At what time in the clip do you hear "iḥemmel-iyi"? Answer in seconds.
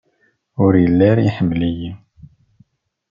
1.29-1.91